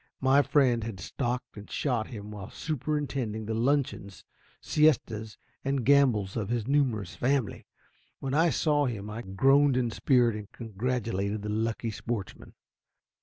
[0.21, 4.25] My friend had stalked and shot him while superintending the luncheons,
[4.59, 7.67] siestas and gambols of his numerous family.
[8.19, 12.55] When I saw him I groaned in spirit, and congratulated the lucky sportsman.